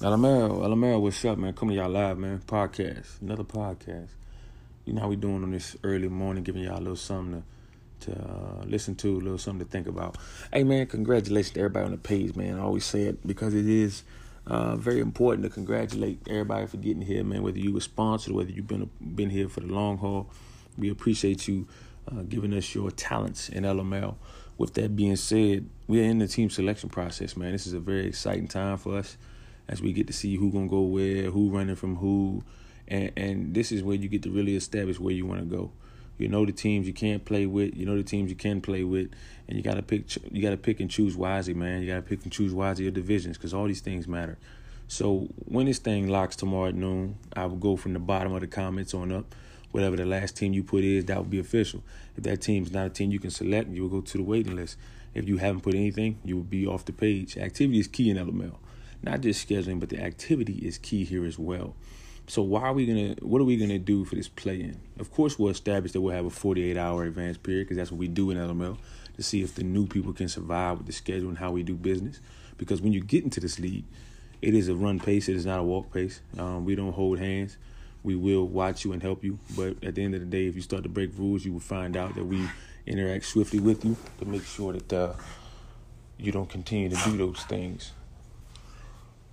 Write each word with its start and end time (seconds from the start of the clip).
Alamero, 0.00 0.60
Alamero, 0.60 0.98
what's 0.98 1.22
up, 1.26 1.36
man? 1.36 1.52
Coming 1.52 1.76
to 1.76 1.82
y'all 1.82 1.90
live, 1.90 2.16
man. 2.16 2.38
Podcast, 2.46 3.20
another 3.20 3.44
podcast. 3.44 4.08
You 4.86 4.94
know 4.94 5.02
how 5.02 5.08
we 5.08 5.16
doing 5.16 5.42
on 5.42 5.50
this 5.50 5.76
early 5.84 6.08
morning, 6.08 6.42
giving 6.42 6.62
y'all 6.62 6.78
a 6.78 6.80
little 6.80 6.96
something 6.96 7.44
to, 8.00 8.10
to 8.10 8.18
uh, 8.18 8.64
listen 8.64 8.94
to, 8.94 9.18
a 9.18 9.20
little 9.20 9.36
something 9.36 9.66
to 9.66 9.70
think 9.70 9.86
about. 9.86 10.16
Hey, 10.50 10.64
man, 10.64 10.86
congratulations 10.86 11.52
to 11.52 11.60
everybody 11.60 11.84
on 11.84 11.90
the 11.90 11.98
page, 11.98 12.34
man. 12.34 12.58
I 12.58 12.62
always 12.62 12.86
say 12.86 13.02
it 13.02 13.26
because 13.26 13.52
it 13.52 13.68
is 13.68 14.02
uh, 14.46 14.74
very 14.76 15.00
important 15.00 15.44
to 15.44 15.50
congratulate 15.50 16.26
everybody 16.30 16.66
for 16.66 16.78
getting 16.78 17.02
here, 17.02 17.22
man. 17.22 17.42
Whether 17.42 17.58
you 17.58 17.74
were 17.74 17.80
sponsored, 17.80 18.32
whether 18.32 18.50
you've 18.50 18.68
been 18.68 18.88
been 19.02 19.28
here 19.28 19.50
for 19.50 19.60
the 19.60 19.66
long 19.66 19.98
haul, 19.98 20.30
we 20.78 20.88
appreciate 20.88 21.46
you 21.46 21.68
uh, 22.10 22.22
giving 22.22 22.54
us 22.54 22.74
your 22.74 22.90
talents 22.90 23.50
in 23.50 23.64
LML. 23.64 24.14
With 24.56 24.72
that 24.74 24.96
being 24.96 25.16
said, 25.16 25.68
we 25.88 26.00
are 26.00 26.04
in 26.04 26.20
the 26.20 26.26
team 26.26 26.48
selection 26.48 26.88
process, 26.88 27.36
man. 27.36 27.52
This 27.52 27.66
is 27.66 27.74
a 27.74 27.80
very 27.80 28.06
exciting 28.06 28.48
time 28.48 28.78
for 28.78 28.96
us 28.96 29.18
as 29.70 29.80
we 29.80 29.92
get 29.92 30.08
to 30.08 30.12
see 30.12 30.34
who 30.36 30.50
gonna 30.50 30.66
go 30.66 30.80
where, 30.80 31.30
who 31.30 31.48
running 31.48 31.76
from 31.76 31.96
who, 31.96 32.42
and 32.88 33.12
and 33.16 33.54
this 33.54 33.70
is 33.70 33.82
where 33.82 33.96
you 33.96 34.08
get 34.08 34.22
to 34.24 34.30
really 34.30 34.56
establish 34.56 34.98
where 34.98 35.14
you 35.14 35.24
want 35.24 35.40
to 35.40 35.46
go. 35.46 35.70
You 36.18 36.28
know 36.28 36.44
the 36.44 36.52
teams 36.52 36.86
you 36.86 36.92
can't 36.92 37.24
play 37.24 37.46
with, 37.46 37.74
you 37.76 37.86
know 37.86 37.96
the 37.96 38.02
teams 38.02 38.30
you 38.30 38.36
can 38.36 38.60
play 38.60 38.82
with, 38.82 39.10
and 39.48 39.56
you 39.56 39.62
gotta 39.62 39.80
pick 39.80 40.04
you 40.30 40.42
gotta 40.42 40.56
pick 40.56 40.80
and 40.80 40.90
choose 40.90 41.16
wisely, 41.16 41.54
man. 41.54 41.82
You 41.82 41.86
gotta 41.86 42.02
pick 42.02 42.24
and 42.24 42.32
choose 42.32 42.52
wisely 42.52 42.84
your 42.84 42.92
divisions 42.92 43.38
because 43.38 43.54
all 43.54 43.66
these 43.66 43.80
things 43.80 44.08
matter. 44.08 44.36
So 44.88 45.28
when 45.44 45.66
this 45.66 45.78
thing 45.78 46.08
locks 46.08 46.34
tomorrow 46.34 46.70
at 46.70 46.74
noon, 46.74 47.16
I 47.36 47.46
will 47.46 47.56
go 47.56 47.76
from 47.76 47.92
the 47.92 48.00
bottom 48.00 48.34
of 48.34 48.40
the 48.40 48.48
comments 48.48 48.92
on 48.92 49.12
up. 49.12 49.36
Whatever 49.70 49.94
the 49.94 50.04
last 50.04 50.36
team 50.36 50.52
you 50.52 50.64
put 50.64 50.82
is, 50.82 51.04
that 51.04 51.16
will 51.16 51.22
be 51.22 51.38
official. 51.38 51.84
If 52.16 52.24
that 52.24 52.40
team's 52.40 52.72
not 52.72 52.86
a 52.86 52.90
team 52.90 53.12
you 53.12 53.20
can 53.20 53.30
select, 53.30 53.70
you 53.70 53.82
will 53.82 53.88
go 53.88 54.00
to 54.00 54.18
the 54.18 54.24
waiting 54.24 54.56
list. 54.56 54.76
If 55.14 55.28
you 55.28 55.36
haven't 55.36 55.60
put 55.60 55.76
anything, 55.76 56.18
you 56.24 56.34
will 56.34 56.42
be 56.42 56.66
off 56.66 56.84
the 56.84 56.92
page. 56.92 57.38
Activity 57.38 57.78
is 57.78 57.86
key 57.86 58.10
in 58.10 58.16
LML 58.16 58.56
not 59.02 59.20
just 59.20 59.48
scheduling, 59.48 59.80
but 59.80 59.88
the 59.88 60.00
activity 60.00 60.54
is 60.54 60.78
key 60.78 61.04
here 61.04 61.24
as 61.24 61.38
well. 61.38 61.74
So 62.26 62.42
why 62.42 62.62
are 62.62 62.72
we 62.72 62.86
gonna? 62.86 63.16
What 63.22 63.40
are 63.40 63.44
we 63.44 63.56
gonna 63.56 63.78
do 63.78 64.04
for 64.04 64.14
this 64.14 64.28
play-in? 64.28 64.80
Of 64.98 65.10
course, 65.10 65.38
we'll 65.38 65.50
establish 65.50 65.92
that 65.92 66.00
we'll 66.00 66.14
have 66.14 66.26
a 66.26 66.30
48-hour 66.30 67.04
advance 67.04 67.38
period 67.38 67.64
because 67.64 67.76
that's 67.76 67.90
what 67.90 67.98
we 67.98 68.08
do 68.08 68.30
in 68.30 68.38
LML 68.38 68.78
to 69.16 69.22
see 69.22 69.42
if 69.42 69.54
the 69.54 69.64
new 69.64 69.86
people 69.86 70.12
can 70.12 70.28
survive 70.28 70.78
with 70.78 70.86
the 70.86 70.92
schedule 70.92 71.28
and 71.28 71.38
how 71.38 71.50
we 71.50 71.62
do 71.62 71.74
business. 71.74 72.20
Because 72.56 72.80
when 72.80 72.92
you 72.92 73.00
get 73.00 73.24
into 73.24 73.40
this 73.40 73.58
league, 73.58 73.84
it 74.42 74.54
is 74.54 74.68
a 74.68 74.74
run 74.74 75.00
pace. 75.00 75.28
It 75.28 75.36
is 75.36 75.44
not 75.44 75.58
a 75.58 75.62
walk 75.62 75.92
pace. 75.92 76.20
Um, 76.38 76.64
we 76.64 76.74
don't 76.74 76.92
hold 76.92 77.18
hands. 77.18 77.56
We 78.02 78.16
will 78.16 78.46
watch 78.46 78.84
you 78.84 78.92
and 78.92 79.02
help 79.02 79.24
you. 79.24 79.38
But 79.56 79.82
at 79.82 79.94
the 79.94 80.04
end 80.04 80.14
of 80.14 80.20
the 80.20 80.26
day, 80.26 80.46
if 80.46 80.54
you 80.54 80.62
start 80.62 80.84
to 80.84 80.88
break 80.88 81.10
rules, 81.18 81.44
you 81.44 81.52
will 81.52 81.60
find 81.60 81.96
out 81.96 82.14
that 82.14 82.24
we 82.24 82.48
interact 82.86 83.24
swiftly 83.24 83.60
with 83.60 83.84
you 83.84 83.96
to 84.20 84.24
make 84.24 84.44
sure 84.44 84.72
that 84.72 84.92
uh, 84.92 85.14
you 86.18 86.32
don't 86.32 86.48
continue 86.48 86.88
to 86.88 87.10
do 87.10 87.16
those 87.16 87.42
things. 87.44 87.92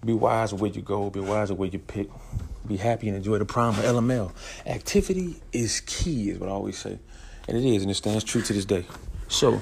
Be 0.06 0.14
wise 0.14 0.54
where 0.54 0.72
you 0.72 0.82
go. 0.82 1.10
Be 1.10 1.20
wise 1.20 1.52
where 1.52 1.70
you 1.70 1.80
pick. 1.80 2.10
Be 2.68 2.78
happy 2.78 3.08
and 3.08 3.18
enjoy 3.18 3.40
the 3.40 3.46
prime 3.46 3.70
of 3.70 3.84
LML. 3.84 4.32
Activity 4.66 5.42
is 5.52 5.82
key, 5.82 6.30
is 6.30 6.40
what 6.40 6.50
I 6.50 6.52
always 6.52 6.78
say. 6.78 7.00
And 7.48 7.58
it 7.58 7.66
is, 7.66 7.82
and 7.82 7.90
it 7.90 7.96
stands 7.96 8.24
true 8.24 8.42
to 8.42 8.54
this 8.54 8.66
day. 8.66 8.86
So, 9.28 9.62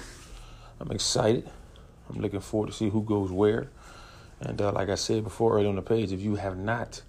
I'm 0.80 0.92
excited. 0.92 1.50
I'm 2.10 2.20
looking 2.20 2.40
forward 2.40 2.68
to 2.68 2.74
see 2.74 2.90
who 2.90 3.04
goes 3.04 3.32
where. 3.32 3.70
And 4.42 4.62
uh, 4.62 4.72
like 4.72 4.90
I 4.90 4.96
said 4.96 5.24
before, 5.24 5.56
earlier 5.56 5.70
on 5.70 5.76
the 5.76 5.82
page, 5.82 6.12
if 6.12 6.20
you 6.20 6.36
have 6.36 6.58
not 6.58 7.02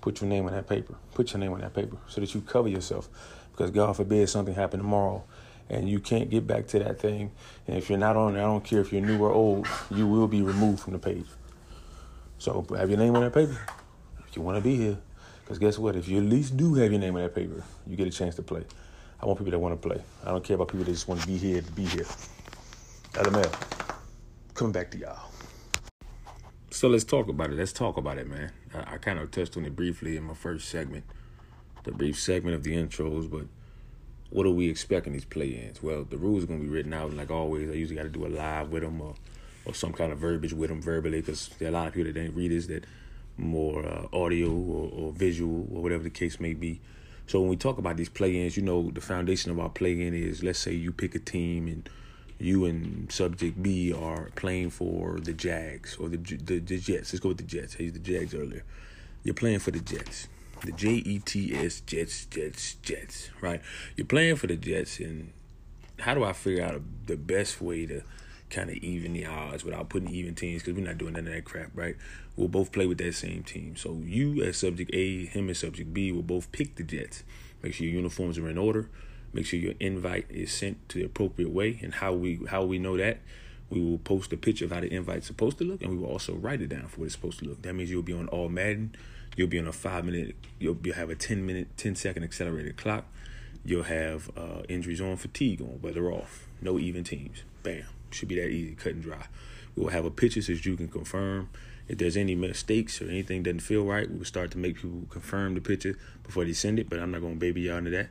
put 0.00 0.20
your 0.20 0.28
name 0.28 0.46
on 0.46 0.52
that 0.52 0.68
paper, 0.68 0.94
put 1.14 1.32
your 1.32 1.40
name 1.40 1.52
on 1.52 1.60
that 1.60 1.74
paper 1.74 1.96
so 2.08 2.20
that 2.20 2.34
you 2.34 2.40
cover 2.40 2.68
yourself. 2.68 3.08
Because 3.52 3.70
God 3.70 3.96
forbid 3.96 4.28
something 4.28 4.54
happen 4.54 4.80
tomorrow 4.80 5.24
and 5.70 5.88
you 5.88 5.98
can't 5.98 6.28
get 6.28 6.46
back 6.46 6.66
to 6.68 6.78
that 6.80 7.00
thing. 7.00 7.32
And 7.66 7.76
if 7.76 7.88
you're 7.88 7.98
not 7.98 8.16
on 8.16 8.34
there, 8.34 8.42
I 8.42 8.46
don't 8.46 8.64
care 8.64 8.80
if 8.80 8.92
you're 8.92 9.02
new 9.02 9.18
or 9.18 9.30
old, 9.30 9.66
you 9.90 10.06
will 10.06 10.28
be 10.28 10.42
removed 10.42 10.80
from 10.80 10.92
the 10.92 10.98
page. 10.98 11.26
So 12.38 12.66
have 12.76 12.90
your 12.90 12.98
name 12.98 13.14
on 13.16 13.22
that 13.22 13.32
paper 13.32 13.58
if 14.28 14.36
you 14.36 14.42
want 14.42 14.56
to 14.56 14.62
be 14.62 14.76
here. 14.76 14.98
Because 15.42 15.58
guess 15.58 15.78
what? 15.78 15.96
If 15.96 16.08
you 16.08 16.18
at 16.18 16.24
least 16.24 16.56
do 16.56 16.74
have 16.74 16.90
your 16.90 17.00
name 17.00 17.16
on 17.16 17.22
that 17.22 17.34
paper, 17.34 17.62
you 17.86 17.96
get 17.96 18.06
a 18.06 18.10
chance 18.10 18.34
to 18.36 18.42
play. 18.42 18.64
I 19.20 19.26
want 19.26 19.38
people 19.38 19.52
that 19.52 19.58
want 19.58 19.80
to 19.80 19.88
play. 19.88 20.02
I 20.24 20.30
don't 20.30 20.44
care 20.44 20.56
about 20.56 20.68
people 20.68 20.84
that 20.84 20.90
just 20.92 21.08
want 21.08 21.20
to 21.20 21.26
be 21.26 21.38
here 21.38 21.62
to 21.62 21.72
be 21.72 21.84
here. 21.84 22.04
LML, 23.12 23.96
coming 24.54 24.72
back 24.72 24.90
to 24.90 24.98
y'all. 24.98 25.30
So 26.70 26.88
let's 26.88 27.04
talk 27.04 27.28
about 27.28 27.50
it. 27.50 27.56
Let's 27.56 27.72
talk 27.72 27.96
about 27.96 28.18
it, 28.18 28.28
man. 28.28 28.52
I, 28.74 28.94
I 28.94 28.98
kind 28.98 29.18
of 29.18 29.30
touched 29.30 29.56
on 29.56 29.64
it 29.64 29.74
briefly 29.74 30.16
in 30.16 30.24
my 30.24 30.34
first 30.34 30.68
segment, 30.68 31.04
the 31.84 31.92
brief 31.92 32.20
segment 32.20 32.56
of 32.56 32.64
the 32.64 32.74
intros, 32.74 33.30
but 33.30 33.46
what 34.30 34.44
are 34.44 34.50
we 34.50 34.68
expecting 34.68 35.12
these 35.12 35.24
play-ins? 35.24 35.82
Well, 35.82 36.04
the 36.04 36.18
rules 36.18 36.44
are 36.44 36.48
going 36.48 36.60
to 36.60 36.66
be 36.66 36.70
written 36.70 36.92
out, 36.92 37.14
like 37.14 37.30
always. 37.30 37.70
I 37.70 37.74
usually 37.74 37.96
got 37.96 38.02
to 38.02 38.08
do 38.08 38.26
a 38.26 38.28
live 38.28 38.70
with 38.70 38.82
them 38.82 39.00
or 39.00 39.14
or 39.66 39.74
some 39.74 39.92
kind 39.92 40.12
of 40.12 40.18
verbiage 40.18 40.52
with 40.52 40.70
them 40.70 40.80
verbally 40.80 41.20
because 41.20 41.48
there 41.58 41.68
are 41.68 41.70
a 41.70 41.74
lot 41.74 41.88
of 41.88 41.94
people 41.94 42.12
that 42.12 42.20
ain't 42.20 42.34
readers 42.34 42.66
that 42.68 42.84
more 43.36 43.84
uh, 43.84 44.06
audio 44.12 44.50
or, 44.50 44.90
or, 44.92 45.12
visual 45.12 45.68
or 45.72 45.82
whatever 45.82 46.02
the 46.02 46.10
case 46.10 46.40
may 46.40 46.54
be. 46.54 46.80
So 47.26 47.40
when 47.40 47.50
we 47.50 47.56
talk 47.56 47.78
about 47.78 47.96
these 47.96 48.08
play-ins, 48.08 48.56
you 48.56 48.62
know, 48.62 48.90
the 48.90 49.00
foundation 49.00 49.50
of 49.50 49.58
our 49.58 49.68
play-in 49.68 50.14
is 50.14 50.42
let's 50.42 50.58
say 50.58 50.72
you 50.72 50.92
pick 50.92 51.14
a 51.14 51.18
team 51.18 51.66
and 51.66 51.88
you 52.38 52.66
and 52.66 53.10
subject 53.10 53.62
B 53.62 53.92
are 53.92 54.30
playing 54.36 54.70
for 54.70 55.18
the 55.20 55.32
Jags 55.32 55.96
or 55.96 56.08
the 56.08 56.16
the, 56.18 56.60
the 56.60 56.78
Jets. 56.78 57.12
Let's 57.12 57.20
go 57.20 57.30
with 57.30 57.38
the 57.38 57.44
Jets. 57.44 57.76
I 57.78 57.84
used 57.84 57.96
the 57.96 58.00
Jags 58.00 58.34
earlier. 58.34 58.62
You're 59.24 59.34
playing 59.34 59.58
for 59.58 59.70
the 59.70 59.80
Jets. 59.80 60.28
The 60.64 60.72
J 60.72 60.88
E 60.88 61.18
T 61.18 61.54
S 61.54 61.80
Jets 61.80 62.26
Jets 62.26 62.74
Jets, 62.76 63.30
right? 63.40 63.60
You're 63.96 64.06
playing 64.06 64.36
for 64.36 64.46
the 64.46 64.56
Jets 64.56 65.00
and 65.00 65.32
how 65.98 66.14
do 66.14 66.24
I 66.24 66.32
figure 66.32 66.64
out 66.64 66.80
the 67.06 67.16
best 67.16 67.60
way 67.60 67.86
to 67.86 68.02
kind 68.50 68.70
of 68.70 68.76
even 68.76 69.12
the 69.12 69.26
odds 69.26 69.64
without 69.64 69.88
putting 69.88 70.10
even 70.10 70.34
teams 70.34 70.62
because 70.62 70.78
we're 70.78 70.86
not 70.86 70.98
doing 70.98 71.14
none 71.14 71.26
of 71.26 71.32
that 71.32 71.44
crap, 71.44 71.70
right? 71.74 71.96
We'll 72.36 72.48
both 72.48 72.72
play 72.72 72.86
with 72.86 72.98
that 72.98 73.14
same 73.14 73.42
team. 73.42 73.76
So 73.76 74.00
you 74.04 74.42
as 74.42 74.56
subject 74.56 74.90
A, 74.94 75.26
him 75.26 75.50
as 75.50 75.58
subject 75.58 75.92
B 75.92 76.12
will 76.12 76.22
both 76.22 76.52
pick 76.52 76.76
the 76.76 76.82
Jets. 76.82 77.24
Make 77.62 77.74
sure 77.74 77.86
your 77.86 77.96
uniforms 77.96 78.38
are 78.38 78.48
in 78.48 78.58
order. 78.58 78.88
Make 79.32 79.46
sure 79.46 79.58
your 79.58 79.74
invite 79.80 80.26
is 80.30 80.52
sent 80.52 80.88
to 80.90 80.98
the 80.98 81.04
appropriate 81.04 81.50
way. 81.50 81.78
And 81.82 81.94
how 81.94 82.12
we 82.12 82.40
how 82.48 82.64
we 82.64 82.78
know 82.78 82.96
that, 82.96 83.18
we 83.68 83.80
will 83.80 83.98
post 83.98 84.32
a 84.32 84.36
picture 84.36 84.64
of 84.64 84.72
how 84.72 84.80
the 84.80 84.92
invite's 84.92 85.26
supposed 85.26 85.58
to 85.58 85.64
look, 85.64 85.82
and 85.82 85.90
we 85.90 85.98
will 85.98 86.08
also 86.08 86.34
write 86.34 86.62
it 86.62 86.68
down 86.68 86.86
for 86.86 87.00
what 87.00 87.06
it's 87.06 87.14
supposed 87.14 87.40
to 87.40 87.46
look. 87.46 87.62
That 87.62 87.74
means 87.74 87.90
you'll 87.90 88.02
be 88.02 88.12
on 88.12 88.28
all 88.28 88.48
Madden. 88.48 88.94
You'll 89.36 89.48
be 89.48 89.58
on 89.58 89.66
a 89.66 89.72
five 89.72 90.04
minute. 90.04 90.36
You'll, 90.58 90.78
you'll 90.82 90.94
have 90.94 91.10
a 91.10 91.14
ten 91.14 91.44
minute, 91.44 91.76
10 91.76 91.96
second 91.96 92.22
accelerated 92.22 92.76
clock. 92.76 93.04
You'll 93.64 93.82
have 93.82 94.30
uh, 94.36 94.62
injuries 94.68 95.00
on, 95.00 95.16
fatigue 95.16 95.60
on, 95.60 95.80
weather 95.82 96.10
off. 96.10 96.45
No 96.60 96.78
even 96.78 97.04
teams. 97.04 97.42
Bam. 97.62 97.84
Should 98.10 98.28
be 98.28 98.36
that 98.36 98.48
easy, 98.48 98.74
cut 98.74 98.92
and 98.92 99.02
dry. 99.02 99.26
We 99.74 99.82
will 99.82 99.90
have 99.90 100.04
a 100.04 100.10
picture 100.10 100.40
so 100.40 100.52
you 100.52 100.76
can 100.76 100.88
confirm. 100.88 101.50
If 101.88 101.98
there's 101.98 102.16
any 102.16 102.34
mistakes 102.34 103.00
or 103.00 103.08
anything 103.08 103.42
doesn't 103.42 103.60
feel 103.60 103.84
right, 103.84 104.10
we 104.10 104.18
will 104.18 104.24
start 104.24 104.50
to 104.52 104.58
make 104.58 104.76
people 104.76 105.02
confirm 105.10 105.54
the 105.54 105.60
picture 105.60 105.98
before 106.24 106.44
they 106.44 106.52
send 106.52 106.78
it. 106.78 106.88
But 106.88 106.98
I'm 106.98 107.10
not 107.10 107.20
gonna 107.20 107.34
baby 107.34 107.62
y'all 107.62 107.78
into 107.78 107.90
that. 107.90 108.08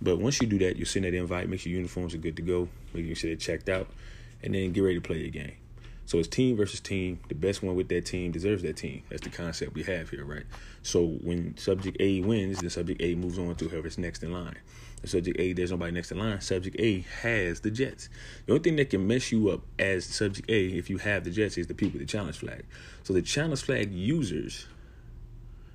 But 0.00 0.18
once 0.18 0.40
you 0.40 0.46
do 0.46 0.58
that, 0.58 0.76
you 0.76 0.84
send 0.84 1.04
that 1.04 1.14
invite, 1.14 1.48
make 1.48 1.60
sure 1.60 1.70
your 1.70 1.78
uniforms 1.78 2.14
are 2.14 2.18
good 2.18 2.36
to 2.36 2.42
go, 2.42 2.68
make 2.94 3.16
sure 3.16 3.30
they're 3.30 3.36
checked 3.36 3.68
out, 3.68 3.88
and 4.42 4.54
then 4.54 4.72
get 4.72 4.80
ready 4.80 4.96
to 4.96 5.00
play 5.00 5.22
the 5.22 5.30
game. 5.30 5.54
So 6.08 6.18
it's 6.18 6.26
team 6.26 6.56
versus 6.56 6.80
team. 6.80 7.20
The 7.28 7.34
best 7.34 7.62
one 7.62 7.76
with 7.76 7.88
that 7.88 8.06
team 8.06 8.32
deserves 8.32 8.62
that 8.62 8.78
team. 8.78 9.02
That's 9.10 9.22
the 9.22 9.30
concept 9.30 9.74
we 9.74 9.82
have 9.84 10.08
here, 10.08 10.24
right? 10.24 10.44
So 10.82 11.04
when 11.22 11.56
subject 11.56 11.98
A 12.00 12.22
wins, 12.22 12.58
then 12.58 12.70
subject 12.70 13.02
A 13.02 13.14
moves 13.14 13.38
on 13.38 13.54
to 13.56 13.68
whoever's 13.68 13.98
next 13.98 14.22
in 14.22 14.32
line 14.32 14.56
subject 15.04 15.38
A, 15.38 15.52
there's 15.52 15.70
nobody 15.70 15.92
next 15.92 16.10
in 16.10 16.18
line. 16.18 16.40
Subject 16.40 16.76
A 16.78 17.04
has 17.22 17.60
the 17.60 17.70
Jets. 17.70 18.08
The 18.46 18.52
only 18.52 18.62
thing 18.62 18.76
that 18.76 18.90
can 18.90 19.06
mess 19.06 19.30
you 19.30 19.50
up 19.50 19.62
as 19.78 20.04
subject 20.04 20.50
A, 20.50 20.66
if 20.68 20.90
you 20.90 20.98
have 20.98 21.24
the 21.24 21.30
Jets, 21.30 21.56
is 21.58 21.66
the 21.66 21.74
people 21.74 21.98
with 21.98 22.08
the 22.08 22.12
challenge 22.12 22.38
flag. 22.38 22.64
So 23.04 23.12
the 23.12 23.22
challenge 23.22 23.62
flag 23.62 23.92
users 23.92 24.66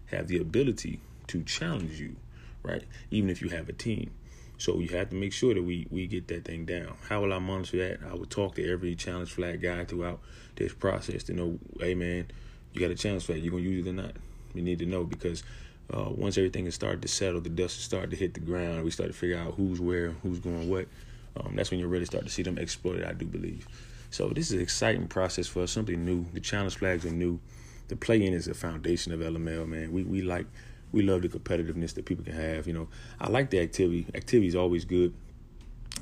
have 0.07 0.27
the 0.27 0.39
ability 0.39 0.99
to 1.27 1.43
challenge 1.43 1.99
you, 1.99 2.15
right? 2.61 2.83
Even 3.11 3.29
if 3.29 3.41
you 3.41 3.49
have 3.49 3.69
a 3.69 3.73
team. 3.73 4.11
So 4.57 4.79
you 4.79 4.89
have 4.89 5.09
to 5.09 5.15
make 5.15 5.33
sure 5.33 5.53
that 5.53 5.63
we 5.63 5.87
we 5.89 6.07
get 6.07 6.27
that 6.29 6.45
thing 6.45 6.65
down. 6.65 6.95
How 7.09 7.21
will 7.21 7.33
I 7.33 7.39
monitor 7.39 7.77
that? 7.77 8.07
I 8.09 8.13
would 8.13 8.29
talk 8.29 8.55
to 8.55 8.71
every 8.71 8.95
challenge 8.95 9.31
flag 9.31 9.61
guy 9.61 9.83
throughout 9.85 10.19
this 10.55 10.73
process 10.73 11.23
to 11.23 11.33
know, 11.33 11.59
hey 11.79 11.95
man, 11.95 12.27
you 12.71 12.79
got 12.79 12.91
a 12.91 12.95
challenge 12.95 13.25
flag. 13.25 13.43
You 13.43 13.51
gonna 13.51 13.63
use 13.63 13.85
it 13.85 13.89
or 13.89 13.93
not? 13.93 14.13
You 14.53 14.61
need 14.61 14.79
to 14.79 14.85
know 14.85 15.03
because 15.03 15.43
uh, 15.91 16.09
once 16.09 16.37
everything 16.37 16.65
has 16.65 16.75
started 16.75 17.01
to 17.01 17.07
settle, 17.07 17.41
the 17.41 17.49
dust 17.49 17.75
has 17.77 17.83
started 17.83 18.11
to 18.11 18.15
hit 18.15 18.33
the 18.33 18.39
ground. 18.39 18.83
We 18.83 18.91
start 18.91 19.09
to 19.09 19.17
figure 19.17 19.37
out 19.37 19.55
who's 19.55 19.79
where, 19.79 20.11
who's 20.23 20.39
going 20.39 20.69
what. 20.69 20.87
Um, 21.35 21.55
that's 21.55 21.71
when 21.71 21.79
you 21.79 21.87
really 21.87 22.05
start 22.05 22.23
to 22.25 22.29
see 22.29 22.43
them 22.43 22.57
exploited. 22.57 23.05
I 23.05 23.13
do 23.13 23.25
believe. 23.25 23.67
So 24.11 24.29
this 24.29 24.47
is 24.47 24.53
an 24.53 24.61
exciting 24.61 25.07
process 25.07 25.47
for 25.47 25.63
us. 25.63 25.71
Something 25.71 26.05
new. 26.05 26.25
The 26.33 26.39
challenge 26.39 26.77
flags 26.77 27.05
are 27.05 27.11
new. 27.11 27.39
The 27.87 27.95
play-in 27.95 28.33
is 28.33 28.45
the 28.45 28.53
foundation 28.53 29.11
of 29.11 29.19
LML. 29.19 29.67
Man, 29.67 29.91
we 29.91 30.03
we 30.03 30.21
like 30.21 30.45
we 30.93 31.01
love 31.01 31.23
the 31.23 31.27
competitiveness 31.27 31.95
that 31.95 32.05
people 32.05 32.23
can 32.23 32.35
have. 32.35 32.67
You 32.67 32.73
know, 32.73 32.87
I 33.19 33.29
like 33.29 33.49
the 33.49 33.59
activity. 33.59 34.05
Activity 34.15 34.47
is 34.47 34.55
always 34.55 34.85
good, 34.85 35.13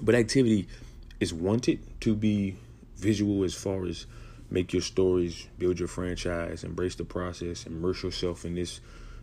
but 0.01 0.13
activity 0.13 0.67
is 1.19 1.33
wanted 1.33 1.79
to 2.01 2.13
be 2.13 2.57
visual 2.97 3.43
as 3.43 3.55
far 3.55 3.85
as 3.88 4.05
make 4.51 4.73
your 4.73 4.81
stories, 4.81 5.47
build 5.57 5.79
your 5.79 5.88
franchise, 5.88 6.63
embrace 6.63 6.95
the 6.95 7.05
process, 7.05 7.65
immerse 7.65 8.03
yourself 8.03 8.45
in 8.45 8.53
this 8.53 8.81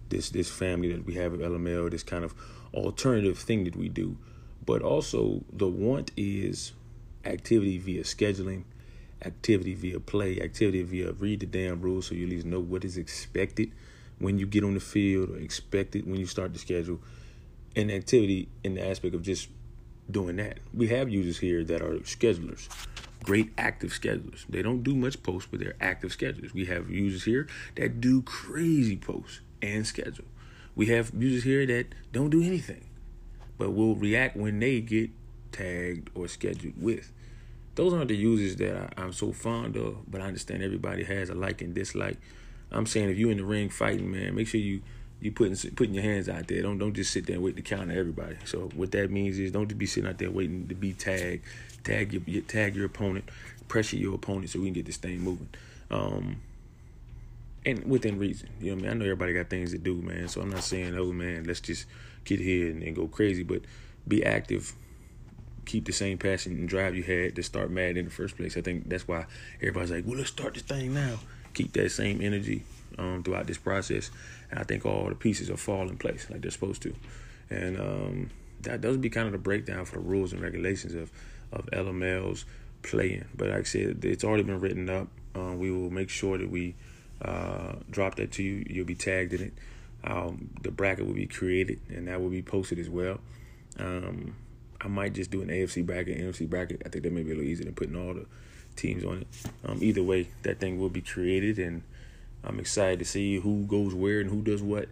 this 0.08 0.30
this 0.30 0.50
family 0.50 0.90
that 0.92 1.04
we 1.04 1.14
have 1.14 1.34
at 1.34 1.40
LML, 1.40 1.90
this 1.90 2.02
kind 2.02 2.24
of 2.24 2.34
alternative 2.72 3.38
thing 3.38 3.64
that 3.64 3.76
we 3.76 3.88
do. 3.90 4.16
But 4.64 4.82
also 4.82 5.44
the 5.52 5.68
want 5.68 6.12
is 6.16 6.72
activity 7.26 7.76
via 7.76 8.04
scheduling, 8.04 8.64
activity 9.22 9.74
via 9.74 10.00
play, 10.00 10.40
activity 10.40 10.82
via 10.82 11.12
read 11.12 11.40
the 11.40 11.46
damn 11.46 11.82
rules 11.82 12.06
so 12.06 12.14
you 12.14 12.24
at 12.24 12.30
least 12.30 12.46
know 12.46 12.60
what 12.60 12.84
is 12.84 12.96
expected 12.96 13.70
when 14.18 14.38
you 14.38 14.46
get 14.46 14.64
on 14.64 14.74
the 14.74 14.80
field 14.80 15.30
or 15.30 15.38
expected 15.38 16.06
when 16.06 16.18
you 16.18 16.26
start 16.26 16.52
the 16.52 16.58
schedule. 16.58 17.00
And 17.76 17.90
activity 17.90 18.48
in 18.64 18.74
the 18.74 18.86
aspect 18.86 19.14
of 19.14 19.22
just 19.22 19.48
doing 20.10 20.36
that. 20.36 20.58
We 20.74 20.88
have 20.88 21.08
users 21.08 21.38
here 21.38 21.62
that 21.64 21.82
are 21.82 21.98
schedulers, 22.00 22.68
great 23.22 23.52
active 23.58 23.90
schedulers. 23.90 24.46
They 24.48 24.62
don't 24.62 24.82
do 24.82 24.94
much 24.94 25.22
posts, 25.22 25.48
but 25.50 25.60
they're 25.60 25.76
active 25.80 26.16
schedulers. 26.16 26.52
We 26.52 26.64
have 26.66 26.90
users 26.90 27.24
here 27.24 27.46
that 27.76 28.00
do 28.00 28.22
crazy 28.22 28.96
posts 28.96 29.40
and 29.62 29.86
schedule. 29.86 30.24
We 30.74 30.86
have 30.86 31.12
users 31.16 31.44
here 31.44 31.66
that 31.66 31.86
don't 32.12 32.30
do 32.30 32.42
anything, 32.42 32.84
but 33.58 33.70
will 33.70 33.96
react 33.96 34.36
when 34.36 34.60
they 34.60 34.80
get 34.80 35.10
tagged 35.52 36.10
or 36.14 36.28
scheduled 36.28 36.80
with. 36.80 37.12
Those 37.74 37.92
aren't 37.92 38.08
the 38.08 38.16
users 38.16 38.56
that 38.56 38.94
I, 38.96 39.02
am 39.02 39.12
so 39.12 39.32
fond 39.32 39.76
of, 39.76 40.10
but 40.10 40.20
I 40.20 40.24
understand 40.24 40.62
everybody 40.62 41.04
has 41.04 41.30
a 41.30 41.34
like 41.34 41.62
and 41.62 41.74
dislike. 41.74 42.18
I'm 42.70 42.86
saying 42.86 43.10
if 43.10 43.18
you're 43.18 43.30
in 43.30 43.38
the 43.38 43.44
ring 43.44 43.68
fighting, 43.68 44.10
man, 44.10 44.34
make 44.34 44.48
sure 44.48 44.60
you 44.60 44.82
you 45.20 45.32
putting 45.32 45.56
putting 45.72 45.94
your 45.94 46.04
hands 46.04 46.28
out 46.28 46.46
there. 46.48 46.62
Don't 46.62 46.78
don't 46.78 46.94
just 46.94 47.12
sit 47.12 47.26
there 47.26 47.36
and 47.36 47.44
wait 47.44 47.56
to 47.56 47.62
counter 47.62 47.98
everybody. 47.98 48.36
So 48.44 48.70
what 48.74 48.92
that 48.92 49.10
means 49.10 49.38
is 49.38 49.52
don't 49.52 49.68
just 49.68 49.78
be 49.78 49.86
sitting 49.86 50.08
out 50.08 50.18
there 50.18 50.30
waiting 50.30 50.68
to 50.68 50.74
be 50.74 50.92
tagged. 50.92 51.44
Tag 51.84 52.12
your 52.12 52.42
tag 52.42 52.76
your 52.76 52.86
opponent, 52.86 53.24
pressure 53.68 53.96
your 53.96 54.14
opponent 54.14 54.50
so 54.50 54.58
we 54.58 54.66
can 54.66 54.74
get 54.74 54.86
this 54.86 54.96
thing 54.96 55.20
moving. 55.20 55.48
Um, 55.90 56.42
and 57.64 57.84
within 57.84 58.18
reason. 58.18 58.48
You 58.60 58.70
know 58.70 58.74
what 58.74 58.78
I 58.78 58.82
mean? 58.82 58.90
I 58.90 58.94
know 58.94 59.04
everybody 59.04 59.32
got 59.32 59.50
things 59.50 59.72
to 59.72 59.78
do, 59.78 59.94
man. 60.00 60.28
So 60.28 60.40
I'm 60.40 60.50
not 60.50 60.62
saying, 60.62 60.96
oh 60.96 61.12
man, 61.12 61.44
let's 61.44 61.60
just 61.60 61.86
get 62.24 62.40
here 62.40 62.70
and, 62.70 62.82
and 62.82 62.94
go 62.94 63.08
crazy, 63.08 63.42
but 63.42 63.62
be 64.06 64.24
active. 64.24 64.72
Keep 65.66 65.86
the 65.86 65.92
same 65.92 66.16
passion 66.16 66.52
and 66.52 66.68
drive 66.68 66.94
you 66.94 67.02
had 67.02 67.36
to 67.36 67.42
start 67.42 67.70
mad 67.70 67.96
in 67.96 68.06
the 68.06 68.10
first 68.10 68.36
place. 68.36 68.56
I 68.56 68.60
think 68.60 68.88
that's 68.88 69.06
why 69.06 69.26
everybody's 69.56 69.90
like, 69.90 70.04
well, 70.06 70.18
let's 70.18 70.30
start 70.30 70.54
this 70.54 70.62
thing 70.62 70.94
now. 70.94 71.18
Keep 71.58 71.72
that 71.72 71.90
same 71.90 72.20
energy 72.22 72.62
um, 72.98 73.24
throughout 73.24 73.48
this 73.48 73.58
process, 73.58 74.12
and 74.48 74.60
I 74.60 74.62
think 74.62 74.86
all 74.86 75.08
the 75.08 75.16
pieces 75.16 75.50
will 75.50 75.56
fall 75.56 75.88
in 75.88 75.98
place 75.98 76.30
like 76.30 76.40
they're 76.40 76.52
supposed 76.52 76.82
to. 76.82 76.94
And 77.50 77.80
um, 77.80 78.30
that 78.62 78.80
does 78.80 78.96
be 78.96 79.10
kind 79.10 79.26
of 79.26 79.32
the 79.32 79.38
breakdown 79.38 79.84
for 79.84 79.96
the 79.96 80.02
rules 80.02 80.32
and 80.32 80.40
regulations 80.40 80.94
of 80.94 81.10
of 81.50 81.66
LML's 81.72 82.44
play-in. 82.82 83.24
But 83.36 83.48
like 83.48 83.58
I 83.58 83.62
said, 83.64 84.04
it's 84.04 84.22
already 84.22 84.44
been 84.44 84.60
written 84.60 84.88
up. 84.88 85.08
Um, 85.34 85.58
we 85.58 85.72
will 85.72 85.90
make 85.90 86.10
sure 86.10 86.38
that 86.38 86.48
we 86.48 86.76
uh, 87.22 87.72
drop 87.90 88.14
that 88.16 88.30
to 88.32 88.44
you. 88.44 88.64
You'll 88.68 88.86
be 88.86 88.94
tagged 88.94 89.32
in 89.32 89.42
it. 89.42 89.52
Um, 90.04 90.50
the 90.62 90.70
bracket 90.70 91.06
will 91.06 91.14
be 91.14 91.26
created 91.26 91.80
and 91.88 92.06
that 92.06 92.20
will 92.20 92.30
be 92.30 92.42
posted 92.42 92.78
as 92.78 92.88
well. 92.88 93.18
Um, 93.80 94.36
I 94.80 94.86
might 94.86 95.14
just 95.14 95.32
do 95.32 95.42
an 95.42 95.48
AFC 95.48 95.84
bracket, 95.84 96.18
NFC 96.18 96.48
bracket. 96.48 96.82
I 96.86 96.88
think 96.88 97.02
that 97.02 97.12
may 97.12 97.22
be 97.22 97.32
a 97.32 97.34
little 97.34 97.50
easier 97.50 97.64
than 97.64 97.74
putting 97.74 97.96
all 97.96 98.14
the 98.14 98.26
teams 98.78 99.04
on 99.04 99.18
it. 99.18 99.28
Um, 99.64 99.78
either 99.82 100.02
way, 100.02 100.28
that 100.42 100.58
thing 100.58 100.78
will 100.78 100.88
be 100.88 101.02
created, 101.02 101.58
and 101.58 101.82
I'm 102.44 102.58
excited 102.58 103.00
to 103.00 103.04
see 103.04 103.38
who 103.40 103.64
goes 103.64 103.94
where 103.94 104.20
and 104.20 104.30
who 104.30 104.42
does 104.42 104.62
what. 104.62 104.88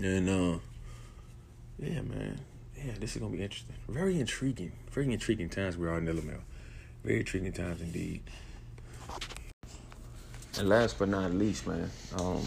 And 0.00 0.28
uh, 0.28 0.58
yeah, 1.78 2.02
man, 2.02 2.40
yeah, 2.76 2.92
this 2.98 3.14
is 3.14 3.22
gonna 3.22 3.36
be 3.36 3.42
interesting. 3.42 3.76
Very 3.88 4.18
intriguing. 4.18 4.72
Very 4.90 5.12
intriguing 5.12 5.48
times 5.48 5.76
we 5.76 5.86
are 5.86 5.98
in 5.98 6.06
LML. 6.06 6.40
Very 7.04 7.20
intriguing 7.20 7.52
times 7.52 7.80
indeed. 7.80 8.22
And 10.58 10.68
last 10.68 10.98
but 10.98 11.08
not 11.08 11.32
least, 11.32 11.66
man, 11.66 11.90
um, 12.16 12.42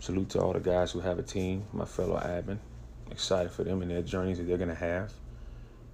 salute 0.00 0.30
to 0.30 0.40
all 0.40 0.52
the 0.52 0.60
guys 0.60 0.90
who 0.90 1.00
have 1.00 1.18
a 1.18 1.22
team, 1.22 1.64
my 1.72 1.84
fellow 1.84 2.18
admin. 2.18 2.58
Excited 3.10 3.52
for 3.52 3.62
them 3.62 3.82
and 3.82 3.90
their 3.90 4.02
journeys 4.02 4.38
that 4.38 4.44
they're 4.44 4.56
gonna 4.56 4.74
have, 4.74 5.12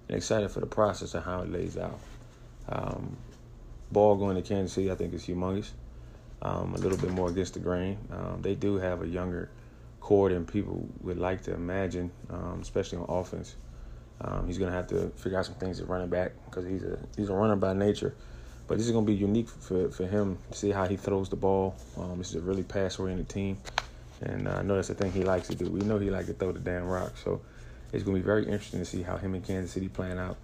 and 0.09 0.17
excited 0.17 0.51
for 0.51 0.61
the 0.61 0.67
process 0.67 1.13
of 1.15 1.25
how 1.25 1.43
it 1.43 1.51
lays 1.51 1.77
out. 1.77 1.99
Um, 2.71 3.17
ball 3.93 4.17
going 4.17 4.37
to 4.37 4.43
Kansas 4.43 4.73
City, 4.73 4.91
I 4.91 4.95
think, 4.95 5.15
is 5.15 5.27
humongous. 5.27 5.71
Um, 6.43 6.75
a 6.75 6.79
little 6.79 6.97
bit 6.97 7.11
more 7.11 7.29
against 7.29 7.55
the 7.55 7.61
grain. 7.61 7.99
Um, 8.11 8.41
they 8.41 8.55
do 8.55 8.77
have 8.77 9.03
a 9.03 9.07
younger 9.07 9.51
core 10.01 10.31
than 10.31 10.47
people 10.47 10.89
would 11.03 11.19
like 11.19 11.43
to 11.43 11.55
imagine, 11.55 12.11
um, 12.31 12.61
especially 12.63 12.99
on 12.99 13.07
offense. 13.09 13.57
Um, 14.23 14.47
he's 14.47 14.59
going 14.59 14.71
to 14.71 14.77
have 14.77 14.87
to 14.89 15.11
figure 15.17 15.39
out 15.39 15.47
some 15.47 15.55
things 15.57 15.81
at 15.81 15.89
running 15.89 16.09
back 16.09 16.33
because 16.47 16.67
he's 16.67 16.83
a 16.83 16.99
he's 17.17 17.29
a 17.29 17.35
runner 17.35 17.57
by 17.57 17.73
nature. 17.73 18.15
But 18.67 18.79
this 18.79 18.87
is 18.87 18.93
going 18.93 19.05
to 19.05 19.13
be 19.13 19.19
unique 19.19 19.49
for, 19.49 19.91
for 19.91 20.07
him 20.07 20.39
to 20.53 20.57
see 20.57 20.71
how 20.71 20.87
he 20.87 20.97
throws 20.97 21.29
the 21.29 21.37
ball. 21.37 21.75
Um, 21.99 22.19
this 22.19 22.31
is 22.31 22.37
a 22.37 22.41
really 22.41 22.63
pass 22.63 22.99
oriented 22.99 23.29
team. 23.29 23.59
And 24.23 24.47
uh, 24.47 24.53
I 24.53 24.63
know 24.63 24.77
that's 24.77 24.89
the 24.89 24.95
thing 24.95 25.11
he 25.11 25.25
likes 25.25 25.49
to 25.49 25.57
do. 25.57 25.69
We 25.69 25.81
know 25.81 25.99
he 25.99 26.11
likes 26.11 26.29
to 26.29 26.35
throw 26.35 26.53
the 26.53 26.61
damn 26.61 26.85
rock. 26.85 27.17
So 27.17 27.41
it's 27.93 28.05
going 28.05 28.17
to 28.17 28.23
be 28.23 28.25
very 28.27 28.45
interesting 28.45 28.79
to 28.79 28.85
see 28.85 29.03
how 29.03 29.17
him 29.17 29.35
and 29.35 29.45
Kansas 29.45 29.73
City 29.73 29.89
plan 29.89 30.19
out. 30.19 30.37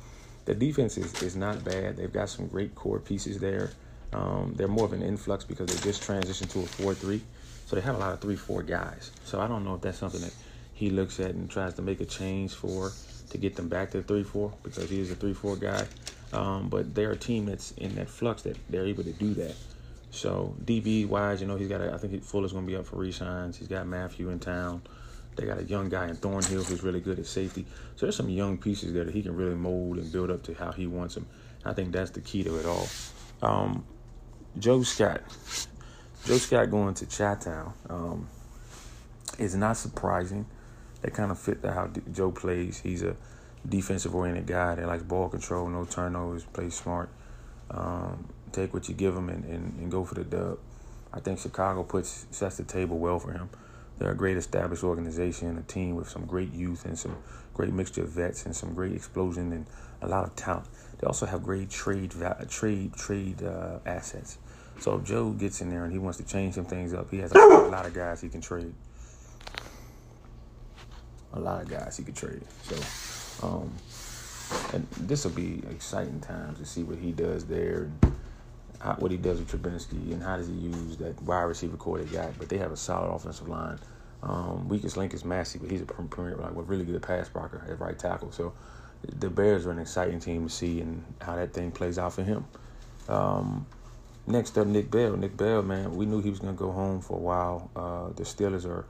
The 0.46 0.54
defense 0.54 0.96
is, 0.96 1.22
is 1.22 1.36
not 1.36 1.64
bad. 1.64 1.96
They've 1.96 2.12
got 2.12 2.28
some 2.28 2.46
great 2.46 2.74
core 2.74 3.00
pieces 3.00 3.38
there. 3.38 3.70
Um, 4.12 4.54
they're 4.56 4.68
more 4.68 4.86
of 4.86 4.92
an 4.92 5.02
influx 5.02 5.44
because 5.44 5.66
they 5.66 5.82
just 5.82 6.02
transitioned 6.02 6.50
to 6.52 6.60
a 6.60 6.66
4 6.66 6.94
3. 6.94 7.20
So 7.66 7.76
they 7.76 7.82
have 7.82 7.96
a 7.96 7.98
lot 7.98 8.12
of 8.12 8.20
3 8.20 8.36
4 8.36 8.62
guys. 8.62 9.10
So 9.24 9.40
I 9.40 9.48
don't 9.48 9.64
know 9.64 9.74
if 9.74 9.80
that's 9.82 9.98
something 9.98 10.20
that 10.20 10.34
he 10.72 10.90
looks 10.90 11.20
at 11.20 11.30
and 11.30 11.50
tries 11.50 11.74
to 11.74 11.82
make 11.82 12.00
a 12.00 12.04
change 12.04 12.52
for 12.52 12.92
to 13.30 13.38
get 13.38 13.56
them 13.56 13.68
back 13.68 13.90
to 13.90 14.02
3 14.02 14.22
4 14.22 14.52
because 14.62 14.88
he 14.88 15.00
is 15.00 15.10
a 15.10 15.16
3 15.16 15.34
4 15.34 15.56
guy. 15.56 15.86
Um, 16.32 16.68
but 16.68 16.94
they're 16.94 17.12
a 17.12 17.16
team 17.16 17.46
that's 17.46 17.72
in 17.72 17.94
that 17.96 18.08
flux 18.08 18.42
that 18.42 18.56
they're 18.70 18.86
able 18.86 19.04
to 19.04 19.12
do 19.12 19.34
that. 19.34 19.54
So 20.10 20.54
DB 20.64 21.06
wise, 21.06 21.40
you 21.40 21.46
know, 21.46 21.56
he's 21.56 21.68
got. 21.68 21.80
A, 21.80 21.92
I 21.92 21.98
think 21.98 22.22
Fuller's 22.22 22.52
going 22.52 22.64
to 22.64 22.70
be 22.70 22.76
up 22.76 22.86
for 22.86 22.96
resigns. 22.96 23.58
He's 23.58 23.68
got 23.68 23.86
Mathieu 23.86 24.30
in 24.30 24.38
town. 24.38 24.82
They 25.36 25.44
got 25.44 25.58
a 25.58 25.64
young 25.64 25.88
guy 25.88 26.08
in 26.08 26.16
Thornhill 26.16 26.64
who's 26.64 26.82
really 26.82 27.00
good 27.00 27.18
at 27.18 27.26
safety. 27.26 27.66
So 27.96 28.06
there's 28.06 28.16
some 28.16 28.28
young 28.28 28.58
pieces 28.58 28.92
there 28.92 29.04
that 29.04 29.14
he 29.14 29.22
can 29.22 29.36
really 29.36 29.54
mold 29.54 29.98
and 29.98 30.10
build 30.10 30.30
up 30.30 30.42
to 30.44 30.54
how 30.54 30.72
he 30.72 30.86
wants 30.86 31.14
them. 31.14 31.26
I 31.64 31.72
think 31.74 31.92
that's 31.92 32.10
the 32.10 32.20
key 32.20 32.42
to 32.44 32.58
it 32.58 32.66
all. 32.66 32.88
Um, 33.42 33.84
Joe 34.58 34.82
Scott, 34.82 35.20
Joe 36.24 36.38
Scott 36.38 36.70
going 36.70 36.94
to 36.94 37.06
Chi-Town 37.06 37.74
um, 37.90 38.28
is 39.38 39.54
not 39.54 39.76
surprising. 39.76 40.46
That 41.02 41.12
kind 41.12 41.30
of 41.30 41.38
fit 41.38 41.58
how 41.62 41.90
Joe 42.10 42.30
plays. 42.30 42.80
He's 42.80 43.02
a 43.02 43.16
defensive 43.68 44.14
oriented 44.14 44.46
guy 44.46 44.76
that 44.76 44.86
likes 44.86 45.02
ball 45.02 45.28
control, 45.28 45.68
no 45.68 45.84
turnovers, 45.84 46.44
plays 46.44 46.74
smart. 46.74 47.10
Um, 47.70 48.28
take 48.52 48.72
what 48.72 48.88
you 48.88 48.94
give 48.94 49.14
him 49.14 49.28
and, 49.28 49.44
and, 49.44 49.78
and 49.78 49.90
go 49.90 50.04
for 50.04 50.14
the 50.14 50.24
dub. 50.24 50.58
I 51.12 51.20
think 51.20 51.38
Chicago 51.38 51.82
puts 51.82 52.26
sets 52.30 52.56
the 52.56 52.64
table 52.64 52.98
well 52.98 53.18
for 53.18 53.32
him. 53.32 53.50
They're 53.98 54.10
a 54.10 54.16
great 54.16 54.36
established 54.36 54.84
organization, 54.84 55.56
a 55.58 55.62
team 55.62 55.96
with 55.96 56.08
some 56.08 56.26
great 56.26 56.52
youth 56.52 56.84
and 56.84 56.98
some 56.98 57.16
great 57.54 57.72
mixture 57.72 58.02
of 58.02 58.10
vets 58.10 58.44
and 58.44 58.54
some 58.54 58.74
great 58.74 58.92
explosion 58.92 59.52
and 59.52 59.66
a 60.02 60.08
lot 60.08 60.24
of 60.24 60.36
talent. 60.36 60.66
They 60.98 61.06
also 61.06 61.26
have 61.26 61.42
great 61.42 61.70
trade 61.70 62.12
trade 62.48 62.94
trade 62.94 63.42
uh, 63.42 63.78
assets. 63.86 64.38
So 64.80 64.96
if 64.96 65.04
Joe 65.04 65.30
gets 65.30 65.62
in 65.62 65.70
there 65.70 65.84
and 65.84 65.92
he 65.92 65.98
wants 65.98 66.18
to 66.18 66.24
change 66.24 66.54
some 66.54 66.66
things 66.66 66.92
up, 66.92 67.10
he 67.10 67.18
has 67.18 67.32
a 67.32 67.38
lot 67.38 67.86
of 67.86 67.94
guys 67.94 68.20
he 68.20 68.28
can 68.28 68.42
trade. 68.42 68.74
A 71.32 71.40
lot 71.40 71.62
of 71.62 71.68
guys 71.68 71.96
he 71.96 72.04
can 72.04 72.14
trade. 72.14 72.42
So 72.62 73.46
um, 73.46 73.72
and 74.72 74.86
this 75.00 75.24
will 75.24 75.32
be 75.32 75.62
exciting 75.70 76.20
times 76.20 76.58
to 76.58 76.66
see 76.66 76.82
what 76.82 76.98
he 76.98 77.12
does 77.12 77.44
there 77.46 77.90
and 78.02 78.16
how, 78.80 78.94
what 78.94 79.10
he 79.10 79.16
does 79.16 79.38
with 79.38 79.50
Trubinsky 79.50 80.12
and 80.12 80.22
how 80.22 80.36
does 80.36 80.48
he 80.48 80.54
use 80.54 80.96
that 80.98 81.20
wide 81.22 81.42
receiver 81.42 81.76
core 81.76 81.98
they 81.98 82.04
got. 82.04 82.38
But 82.38 82.48
they 82.48 82.58
have 82.58 82.72
a 82.72 82.76
solid 82.76 83.12
offensive 83.12 83.48
line. 83.48 83.78
Um, 84.22 84.68
weakest 84.68 84.96
link 84.96 85.14
is 85.14 85.24
Massie, 85.24 85.58
but 85.58 85.70
he's 85.70 85.82
a 85.82 85.86
premier, 85.86 86.36
like, 86.36 86.50
a 86.50 86.62
really 86.62 86.84
good 86.84 87.02
pass 87.02 87.28
blocker 87.28 87.64
at 87.68 87.78
right 87.78 87.98
tackle. 87.98 88.32
So 88.32 88.52
the 89.02 89.30
Bears 89.30 89.66
are 89.66 89.70
an 89.70 89.78
exciting 89.78 90.20
team 90.20 90.48
to 90.48 90.52
see 90.52 90.80
and 90.80 91.04
how 91.20 91.36
that 91.36 91.52
thing 91.52 91.70
plays 91.70 91.98
out 91.98 92.14
for 92.14 92.22
him. 92.22 92.44
Um, 93.08 93.66
next 94.26 94.58
up, 94.58 94.66
Nick 94.66 94.90
Bell. 94.90 95.16
Nick 95.16 95.36
Bell, 95.36 95.62
man, 95.62 95.94
we 95.94 96.06
knew 96.06 96.20
he 96.20 96.30
was 96.30 96.40
going 96.40 96.54
to 96.54 96.58
go 96.58 96.72
home 96.72 97.00
for 97.00 97.16
a 97.16 97.20
while. 97.20 97.70
Uh, 97.76 98.08
the 98.14 98.24
Steelers 98.24 98.66
are 98.66 98.84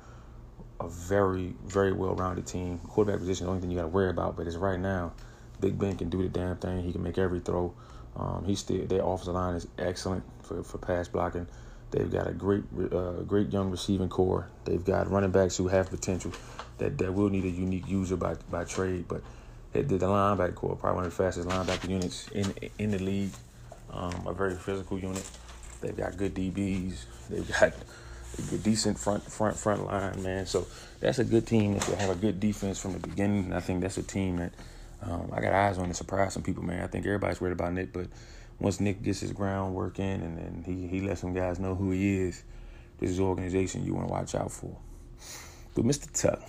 a 0.81 0.89
very, 0.89 1.55
very 1.65 1.93
well-rounded 1.93 2.47
team. 2.47 2.79
Quarterback 2.79 3.21
position, 3.21 3.47
the 3.47 3.51
only 3.51 3.61
thing 3.61 3.71
you 3.71 3.77
got 3.77 3.83
to 3.83 3.89
worry 3.89 4.11
about, 4.11 4.37
but 4.37 4.47
it's 4.47 4.57
right 4.57 4.81
now. 4.81 5.13
Big 5.61 5.79
Ben 5.79 5.97
can 5.97 6.09
do 6.09 6.23
the 6.23 6.29
damn 6.29 6.57
thing. 6.57 6.83
He 6.83 6.93
can 6.93 7.03
make 7.03 7.19
every 7.19 7.41
throw. 7.41 7.75
Um, 8.19 8.55
still 8.57 8.87
their 8.87 9.03
offensive 9.03 9.35
line 9.35 9.55
is 9.55 9.67
excellent 9.79 10.25
for, 10.43 10.63
for 10.63 10.79
pass 10.79 11.09
blocking. 11.09 11.47
They've 11.91 12.11
got 12.11 12.27
a 12.27 12.33
great, 12.33 12.65
uh, 12.93 13.23
great 13.23 13.53
young 13.53 13.71
receiving 13.71 14.09
core. 14.09 14.49
They've 14.65 14.85
got 14.85 15.11
running 15.11 15.31
backs 15.31 15.57
who 15.57 15.69
have 15.69 15.91
potential. 15.91 16.33
That 16.79 16.99
that 16.99 17.15
will 17.15 17.31
need 17.31 17.45
a 17.45 17.49
unique 17.49 17.89
user 17.89 18.17
by 18.17 18.37
by 18.51 18.65
trade, 18.65 19.07
but 19.09 19.23
the, 19.73 19.83
the 19.83 20.07
linebacker 20.07 20.55
core 20.55 20.77
probably 20.77 20.97
one 20.97 21.05
of 21.07 21.17
the 21.17 21.23
fastest 21.23 21.49
linebacker 21.49 21.89
units 21.89 22.29
in 22.29 22.53
in 22.79 22.91
the 22.91 22.99
league. 22.99 23.33
Um, 23.91 24.27
a 24.27 24.35
very 24.35 24.57
physical 24.57 24.99
unit. 24.99 25.25
They've 25.81 25.97
got 25.97 26.17
good 26.17 26.35
DBs. 26.35 27.05
They've 27.31 27.49
got 27.49 27.73
a 28.53 28.59
decent 28.59 28.99
front 28.99 29.23
front 29.23 29.57
front 29.57 29.87
line, 29.87 30.23
man. 30.23 30.47
So 30.47 30.67
that's 31.01 31.19
a 31.19 31.25
good 31.25 31.47
team 31.47 31.75
that 31.75 31.89
will 31.89 31.97
have 31.97 32.11
a 32.11 32.15
good 32.15 32.41
defense 32.41 32.79
from 32.79 32.93
the 32.93 32.99
beginning. 32.99 33.53
I 33.53 33.61
think 33.61 33.81
that's 33.81 33.99
a 33.99 34.03
team 34.03 34.37
that 34.37 34.53
um, 35.09 35.31
I 35.33 35.41
got 35.41 35.53
eyes 35.53 35.79
on 35.79 35.89
to 35.89 35.95
surprise 35.95 36.35
some 36.35 36.43
people, 36.43 36.63
man. 36.63 36.83
I 36.83 36.87
think 36.87 37.07
everybody's 37.07 37.41
worried 37.41 37.53
about 37.53 37.73
Nick, 37.73 37.93
but 37.93 38.09
once 38.59 38.81
Nick 38.81 39.03
gets 39.03 39.21
his 39.21 39.33
groundwork 39.33 39.99
in 39.99 40.23
and 40.23 40.65
he, 40.65 40.87
he 40.87 41.01
lets 41.01 41.21
some 41.21 41.35
guys 41.35 41.59
know 41.59 41.75
who 41.75 41.91
he 41.91 42.23
is, 42.23 42.43
this 42.99 43.11
is 43.11 43.19
an 43.19 43.25
organization 43.25 43.85
you 43.85 43.95
want 43.95 44.09
to 44.09 44.13
watch 44.13 44.35
out 44.35 44.51
for. 44.51 44.77
But 45.75 45.85
Mr. 45.85 46.11
Tuck, 46.11 46.43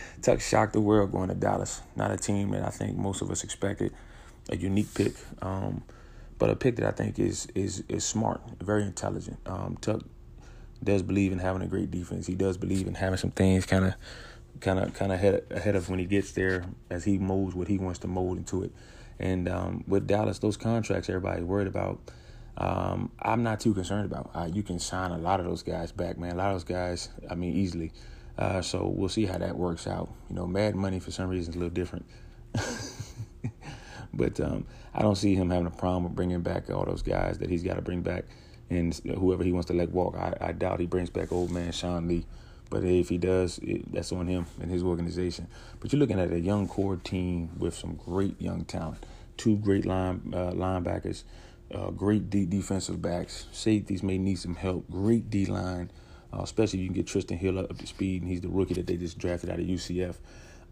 Tuck 0.22 0.40
shocked 0.40 0.72
the 0.72 0.80
world 0.80 1.12
going 1.12 1.28
to 1.28 1.34
Dallas. 1.34 1.82
Not 1.94 2.10
a 2.10 2.16
team 2.16 2.50
that 2.52 2.64
I 2.64 2.70
think 2.70 2.96
most 2.96 3.20
of 3.20 3.30
us 3.30 3.44
expected. 3.44 3.92
A 4.48 4.56
unique 4.56 4.92
pick. 4.94 5.14
Um, 5.42 5.82
but 6.38 6.50
a 6.50 6.56
pick 6.56 6.76
that 6.76 6.86
I 6.86 6.90
think 6.90 7.18
is 7.18 7.46
is 7.54 7.84
is 7.88 8.04
smart, 8.04 8.40
very 8.60 8.82
intelligent. 8.82 9.38
Um, 9.46 9.76
Tuck 9.80 10.02
does 10.82 11.02
believe 11.02 11.30
in 11.30 11.38
having 11.38 11.62
a 11.62 11.66
great 11.66 11.90
defense. 11.90 12.26
He 12.26 12.34
does 12.34 12.56
believe 12.56 12.88
in 12.88 12.94
having 12.94 13.18
some 13.18 13.30
things 13.30 13.66
kind 13.66 13.84
of 13.84 13.94
kind 14.60 14.78
of 14.78 14.94
kind 14.94 15.12
of 15.12 15.18
ahead 15.18 15.44
ahead 15.50 15.76
of 15.76 15.88
when 15.88 15.98
he 15.98 16.04
gets 16.04 16.32
there 16.32 16.64
as 16.90 17.04
he 17.04 17.18
molds 17.18 17.54
what 17.54 17.68
he 17.68 17.78
wants 17.78 17.98
to 18.00 18.08
mold 18.08 18.38
into 18.38 18.62
it. 18.62 18.72
And 19.18 19.48
um, 19.48 19.84
with 19.86 20.06
Dallas, 20.06 20.38
those 20.38 20.56
contracts 20.56 21.08
everybody's 21.08 21.44
worried 21.44 21.68
about. 21.68 22.00
Um, 22.56 23.10
I'm 23.18 23.42
not 23.42 23.60
too 23.60 23.72
concerned 23.72 24.04
about. 24.04 24.30
Uh, 24.34 24.48
you 24.52 24.62
can 24.62 24.78
sign 24.78 25.10
a 25.10 25.18
lot 25.18 25.40
of 25.40 25.46
those 25.46 25.62
guys 25.62 25.90
back, 25.90 26.18
man. 26.18 26.32
A 26.32 26.34
lot 26.36 26.48
of 26.48 26.54
those 26.54 26.64
guys, 26.64 27.08
I 27.30 27.34
mean, 27.34 27.54
easily. 27.54 27.92
Uh, 28.36 28.60
so 28.60 28.86
we'll 28.86 29.08
see 29.08 29.26
how 29.26 29.38
that 29.38 29.56
works 29.56 29.86
out. 29.86 30.10
You 30.28 30.36
know, 30.36 30.46
Mad 30.46 30.74
Money 30.74 31.00
for 31.00 31.10
some 31.10 31.28
reason 31.28 31.52
is 31.52 31.56
a 31.56 31.58
little 31.58 31.74
different. 31.74 32.06
but 34.14 34.40
um, 34.40 34.66
I 34.94 35.02
don't 35.02 35.16
see 35.16 35.34
him 35.34 35.50
having 35.50 35.66
a 35.66 35.70
problem 35.70 36.04
with 36.04 36.14
bringing 36.14 36.42
back 36.42 36.70
all 36.70 36.84
those 36.84 37.02
guys 37.02 37.38
that 37.38 37.50
he's 37.50 37.62
got 37.62 37.74
to 37.74 37.82
bring 37.82 38.02
back, 38.02 38.24
and 38.70 38.94
whoever 39.04 39.44
he 39.44 39.52
wants 39.52 39.68
to 39.68 39.74
let 39.74 39.90
walk. 39.90 40.16
I, 40.16 40.34
I 40.40 40.52
doubt 40.52 40.80
he 40.80 40.86
brings 40.86 41.10
back 41.10 41.32
old 41.32 41.50
man 41.50 41.72
Sean 41.72 42.08
Lee. 42.08 42.26
But 42.72 42.84
if 42.84 43.10
he 43.10 43.18
does, 43.18 43.58
it, 43.58 43.92
that's 43.92 44.12
on 44.12 44.26
him 44.26 44.46
and 44.58 44.70
his 44.70 44.82
organization. 44.82 45.46
But 45.78 45.92
you're 45.92 46.00
looking 46.00 46.18
at 46.18 46.32
a 46.32 46.40
young 46.40 46.66
core 46.66 46.96
team 46.96 47.50
with 47.58 47.74
some 47.74 47.96
great 47.96 48.40
young 48.40 48.64
talent, 48.64 49.04
two 49.36 49.58
great 49.58 49.84
line 49.84 50.32
uh, 50.32 50.52
linebackers, 50.52 51.24
uh, 51.70 51.90
great 51.90 52.30
defensive 52.30 53.02
backs. 53.02 53.44
Safeties 53.52 54.02
may 54.02 54.16
need 54.16 54.38
some 54.38 54.54
help. 54.54 54.90
Great 54.90 55.28
D 55.28 55.44
line, 55.44 55.90
uh, 56.32 56.40
especially 56.40 56.78
if 56.78 56.84
you 56.84 56.88
can 56.88 56.94
get 56.94 57.06
Trysten 57.06 57.36
Hill 57.36 57.58
up 57.58 57.76
to 57.76 57.86
speed, 57.86 58.22
and 58.22 58.30
he's 58.30 58.40
the 58.40 58.48
rookie 58.48 58.72
that 58.72 58.86
they 58.86 58.96
just 58.96 59.18
drafted 59.18 59.50
out 59.50 59.58
of 59.58 59.66
UCF. 59.66 60.16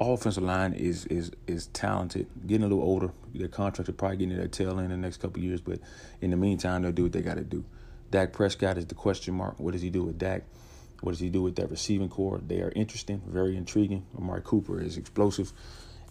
Offensive 0.01 0.43
line 0.43 0.73
is 0.73 1.05
is 1.05 1.33
is 1.47 1.67
talented, 1.67 2.27
getting 2.47 2.65
a 2.65 2.69
little 2.69 2.83
older. 2.83 3.11
Their 3.35 3.49
contracts 3.49 3.91
are 3.91 3.93
probably 3.93 4.17
getting 4.17 4.31
to 4.31 4.37
their 4.37 4.49
tail 4.49 4.79
end 4.79 4.91
in 4.91 5.03
the 5.03 5.07
next 5.07 5.19
couple 5.19 5.43
years, 5.43 5.61
but 5.61 5.81
in 6.23 6.31
the 6.31 6.39
meantime, 6.39 6.81
they'll 6.81 6.93
do 6.93 7.03
what 7.03 7.13
they 7.13 7.21
got 7.21 7.37
to 7.37 7.45
do. 7.45 7.63
Dak 8.11 8.33
Prescott 8.33 8.79
is 8.79 8.87
the 8.87 8.95
question 8.95 9.35
mark. 9.35 9.61
What 9.61 9.73
does 9.73 9.83
he 9.83 9.91
do 9.91 10.03
with 10.05 10.19
Dak? 10.19 10.45
What 11.01 11.13
does 11.13 11.21
he 11.21 11.31
do 11.31 11.43
with 11.43 11.57
that 11.57 11.71
receiving 11.71 12.09
core? 12.09 12.41
They 12.47 12.61
are 12.61 12.73
interesting, 12.77 13.23
very 13.27 13.57
intriguing. 13.57 14.05
Amari 14.17 14.43
Cooper 14.45 14.81
is 14.81 14.97
explosive. 14.97 15.53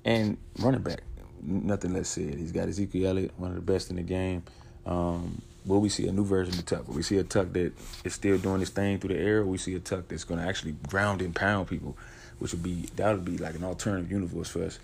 And 0.03 0.37
running 0.59 0.81
back, 0.81 1.01
nothing 1.41 1.93
less 1.93 2.09
said. 2.09 2.35
He's 2.35 2.51
got 2.51 2.67
Ezekiel 2.67 3.09
Elliott, 3.09 3.33
one 3.37 3.51
of 3.51 3.55
the 3.55 3.61
best 3.61 3.89
in 3.89 3.97
the 3.97 4.03
game. 4.03 4.43
Um, 4.85 5.41
will 5.65 5.79
we 5.79 5.89
see 5.89 6.07
a 6.07 6.11
new 6.11 6.25
version 6.25 6.57
of 6.57 6.65
Tuck? 6.65 6.87
Will 6.87 6.95
we 6.95 7.03
see 7.03 7.17
a 7.17 7.23
Tuck 7.23 7.53
that 7.53 7.73
is 8.03 8.13
still 8.13 8.37
doing 8.37 8.59
his 8.59 8.69
thing 8.69 8.99
through 8.99 9.13
the 9.15 9.19
air? 9.19 9.45
We 9.45 9.57
see 9.57 9.75
a 9.75 9.79
Tuck 9.79 10.07
that's 10.07 10.23
going 10.23 10.39
to 10.39 10.47
actually 10.47 10.73
ground 10.87 11.21
and 11.21 11.35
pound 11.35 11.67
people, 11.67 11.97
which 12.39 12.53
would 12.53 12.63
be 12.63 12.87
that 12.95 13.11
would 13.11 13.25
be 13.25 13.37
like 13.37 13.55
an 13.55 13.63
alternative 13.63 14.11
universe 14.11 14.49
for 14.49 14.63
us. 14.63 14.79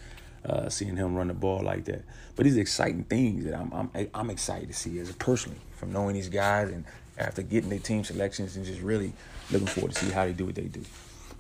Uh, 0.46 0.70
seeing 0.70 0.96
him 0.96 1.16
run 1.16 1.28
the 1.28 1.34
ball 1.34 1.64
like 1.64 1.86
that, 1.86 2.04
but 2.36 2.44
these 2.44 2.56
exciting 2.56 3.04
things 3.06 3.46
that 3.46 3.56
I'm, 3.56 3.74
I'm 3.74 4.10
I'm 4.14 4.30
excited 4.30 4.68
to 4.68 4.76
see 4.76 5.00
as 5.00 5.12
personally 5.14 5.58
from 5.76 5.92
knowing 5.92 6.14
these 6.14 6.30
guys 6.30 6.70
and 6.70 6.86
after 7.18 7.42
getting 7.42 7.70
their 7.70 7.80
team 7.80 8.04
selections 8.04 8.56
and 8.56 8.66
just 8.66 8.82
really 8.82 9.14
looking 9.52 9.68
forward 9.68 9.94
to 9.94 10.06
see 10.06 10.12
how 10.12 10.26
they 10.26 10.34
do 10.34 10.46
what 10.46 10.56
they 10.56 10.64
do. 10.64 10.82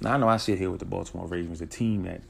Now 0.02 0.14
I 0.14 0.18
know 0.18 0.28
I 0.28 0.38
sit 0.38 0.58
here 0.58 0.70
with 0.70 0.80
the 0.80 0.86
Baltimore 0.86 1.28
Ravens, 1.28 1.62
a 1.62 1.66
team 1.66 2.04
that 2.04 2.22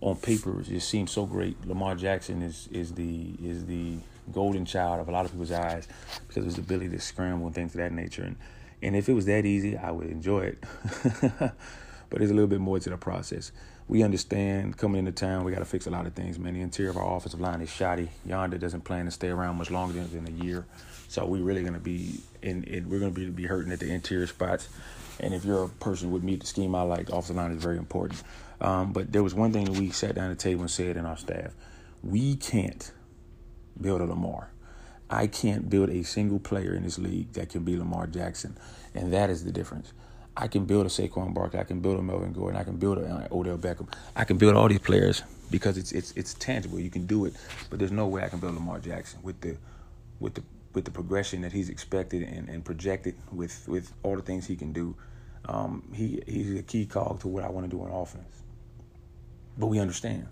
on 0.00 0.16
paper 0.16 0.60
just 0.62 0.88
seems 0.88 1.10
so 1.10 1.26
great. 1.26 1.56
Lamar 1.66 1.94
Jackson 1.94 2.42
is 2.42 2.68
is 2.70 2.92
the 2.92 3.34
is 3.42 3.66
the 3.66 3.96
golden 4.32 4.64
child 4.64 5.00
of 5.00 5.08
a 5.08 5.12
lot 5.12 5.24
of 5.24 5.32
people's 5.32 5.52
eyes 5.52 5.88
because 6.26 6.38
of 6.38 6.44
his 6.44 6.58
ability 6.58 6.90
to 6.90 7.00
scramble 7.00 7.46
and 7.46 7.54
things 7.54 7.74
of 7.74 7.78
that 7.78 7.92
nature. 7.92 8.22
And 8.22 8.36
and 8.82 8.94
if 8.94 9.08
it 9.08 9.14
was 9.14 9.26
that 9.26 9.46
easy, 9.46 9.76
I 9.76 9.90
would 9.90 10.08
enjoy 10.08 10.40
it. 10.40 10.64
but 11.30 12.18
there's 12.18 12.30
a 12.30 12.34
little 12.34 12.48
bit 12.48 12.60
more 12.60 12.78
to 12.78 12.90
the 12.90 12.98
process. 12.98 13.50
We 13.86 14.02
understand 14.02 14.78
coming 14.78 15.00
into 15.00 15.12
town, 15.12 15.44
we 15.44 15.52
got 15.52 15.58
to 15.58 15.66
fix 15.66 15.86
a 15.86 15.90
lot 15.90 16.06
of 16.06 16.14
things, 16.14 16.38
man. 16.38 16.54
The 16.54 16.62
interior 16.62 16.90
of 16.90 16.96
our 16.96 17.16
offensive 17.16 17.40
line 17.40 17.60
is 17.60 17.70
shoddy. 17.70 18.08
Yanda 18.26 18.58
doesn't 18.58 18.82
plan 18.82 19.04
to 19.04 19.10
stay 19.10 19.28
around 19.28 19.56
much 19.56 19.70
longer 19.70 20.02
than, 20.02 20.26
a 20.26 20.44
year. 20.44 20.64
So 21.08 21.26
we're 21.26 21.42
really 21.42 21.60
going 21.60 21.74
to 21.74 21.80
be 21.80 22.20
in, 22.40 22.64
in 22.64 22.88
we're 22.88 22.98
going 22.98 23.12
to 23.12 23.20
be, 23.20 23.28
be 23.30 23.46
hurting 23.46 23.72
at 23.72 23.80
the 23.80 23.92
interior 23.92 24.26
spots. 24.26 24.68
And 25.20 25.34
if 25.34 25.44
you're 25.44 25.64
a 25.64 25.68
person 25.68 26.10
with 26.10 26.22
me, 26.22 26.36
the 26.36 26.46
scheme 26.46 26.74
I 26.74 26.82
like, 26.82 27.06
the 27.06 27.12
offensive 27.12 27.36
line 27.36 27.52
is 27.52 27.62
very 27.62 27.76
important. 27.76 28.22
Um, 28.60 28.92
but 28.92 29.12
there 29.12 29.22
was 29.22 29.34
one 29.34 29.52
thing 29.52 29.66
that 29.66 29.78
we 29.78 29.90
sat 29.90 30.14
down 30.14 30.30
at 30.30 30.38
the 30.38 30.42
table 30.42 30.62
and 30.62 30.70
said 30.70 30.96
in 30.96 31.04
our 31.04 31.18
staff: 31.18 31.52
we 32.02 32.36
can't 32.36 32.90
build 33.80 34.00
a 34.00 34.06
Lamar. 34.06 34.50
I 35.10 35.26
can't 35.26 35.68
build 35.68 35.90
a 35.90 36.02
single 36.02 36.38
player 36.38 36.74
in 36.74 36.82
this 36.82 36.98
league 36.98 37.32
that 37.34 37.50
can 37.50 37.62
be 37.62 37.76
Lamar 37.76 38.06
Jackson, 38.06 38.56
and 38.94 39.12
that 39.12 39.28
is 39.28 39.44
the 39.44 39.52
difference. 39.52 39.92
I 40.36 40.48
can 40.48 40.64
build 40.64 40.86
a 40.86 40.88
Saquon 40.88 41.32
Barkley, 41.32 41.60
I 41.60 41.64
can 41.64 41.80
build 41.80 41.98
a 41.98 42.02
Melvin 42.02 42.32
Gordon, 42.32 42.60
I 42.60 42.64
can 42.64 42.76
build 42.76 42.98
a 42.98 43.28
uh, 43.30 43.36
Odell 43.36 43.56
Beckham, 43.56 43.88
I 44.16 44.24
can 44.24 44.36
build 44.36 44.56
all 44.56 44.68
these 44.68 44.80
players 44.80 45.22
because 45.50 45.78
it's 45.78 45.92
it's 45.92 46.12
it's 46.16 46.34
tangible. 46.34 46.80
You 46.80 46.90
can 46.90 47.06
do 47.06 47.24
it, 47.24 47.34
but 47.70 47.78
there's 47.78 47.92
no 47.92 48.06
way 48.08 48.24
I 48.24 48.28
can 48.28 48.40
build 48.40 48.54
Lamar 48.54 48.80
Jackson 48.80 49.20
with 49.22 49.40
the 49.40 49.56
with 50.18 50.34
the 50.34 50.42
with 50.74 50.84
the 50.84 50.90
progression 50.90 51.40
that 51.42 51.52
he's 51.52 51.68
expected 51.68 52.22
and, 52.22 52.48
and 52.48 52.64
projected 52.64 53.14
with, 53.32 53.66
with 53.68 53.92
all 54.02 54.16
the 54.16 54.22
things 54.22 54.46
he 54.46 54.56
can 54.56 54.72
do, 54.72 54.96
um, 55.46 55.84
he 55.94 56.20
he's 56.26 56.58
a 56.58 56.62
key 56.62 56.84
cog 56.84 57.20
to 57.20 57.28
what 57.28 57.44
I 57.44 57.48
want 57.48 57.70
to 57.70 57.76
do 57.76 57.82
on 57.82 57.90
offense. 57.90 58.42
But 59.56 59.66
we 59.66 59.78
understand. 59.78 60.26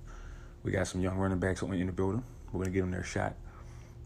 We 0.64 0.73
got 0.73 0.88
some 0.88 1.00
young 1.00 1.16
running 1.16 1.38
backs 1.38 1.62
in 1.62 1.87
the 1.87 1.92
building. 1.92 2.25
We're 2.52 2.64
gonna 2.64 2.73
give 2.73 2.82
them 2.82 2.90
their 2.90 3.04
shot. 3.04 3.35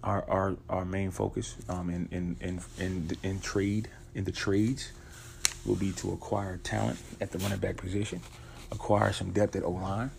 Our 0.03 0.29
our, 0.29 0.57
our 0.69 0.85
main 0.85 1.11
focus 1.11 1.57
um, 1.69 1.91
in, 1.91 2.09
in 2.11 2.37
in 2.41 2.61
in 2.79 3.17
in 3.23 3.41
trade 3.41 3.89
in 4.15 4.25
the 4.25 4.33
trades 4.33 4.93
will 5.67 5.77
be 5.77 5.93
to 5.93 6.13
acquire 6.13 6.59
talent 6.59 6.99
at 7.21 7.31
the 7.31 7.39
running 7.39 7.59
back 7.59 7.77
position, 7.77 8.21
acquire 8.71 9.13
some 9.13 9.31
depth 9.33 9.57
at 9.57 9.63
O 9.63 9.71
line, 9.71 10.11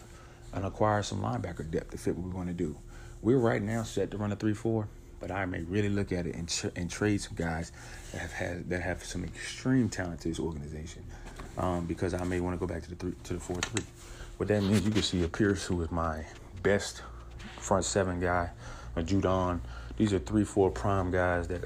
and 0.53 0.65
acquire 0.65 1.03
some 1.03 1.21
linebacker 1.21 1.69
depth 1.69 1.91
to 1.91 1.97
fit 1.97 2.15
what 2.15 2.27
we 2.27 2.33
want 2.33 2.47
to 2.47 2.53
do. 2.53 2.75
We're 3.21 3.37
right 3.37 3.61
now 3.61 3.83
set 3.83 4.11
to 4.11 4.17
run 4.17 4.31
a 4.31 4.35
three 4.35 4.53
four 4.53 4.87
but 5.19 5.31
I 5.31 5.45
may 5.45 5.61
really 5.61 5.89
look 5.89 6.11
at 6.11 6.27
it 6.27 6.35
and, 6.35 6.47
tr- 6.47 6.67
and 6.75 6.89
trade 6.89 7.21
some 7.21 7.35
guys 7.35 7.71
that 8.11 8.21
have 8.21 8.31
had 8.31 8.69
that 8.69 8.81
have 8.81 9.03
some 9.03 9.23
extreme 9.23 9.89
talent 9.89 10.21
to 10.21 10.29
this 10.29 10.39
organization, 10.39 11.03
um, 11.57 11.85
because 11.85 12.13
I 12.13 12.23
may 12.23 12.39
want 12.39 12.55
to 12.55 12.59
go 12.59 12.71
back 12.71 12.83
to 12.83 12.89
the 12.89 12.95
three, 12.95 13.13
to 13.23 13.33
the 13.33 13.39
four 13.39 13.57
three. 13.57 13.83
What 14.37 14.49
that 14.49 14.61
means, 14.61 14.85
you 14.85 14.91
can 14.91 15.01
see 15.01 15.23
a 15.23 15.27
Pierce, 15.27 15.65
who 15.65 15.81
is 15.81 15.91
my 15.91 16.23
best 16.61 17.01
front 17.57 17.85
seven 17.85 18.19
guy, 18.19 18.51
a 18.95 19.01
Judon. 19.01 19.59
These 19.97 20.13
are 20.13 20.19
three, 20.19 20.43
four 20.43 20.69
prime 20.69 21.09
guys 21.09 21.47
that 21.47 21.63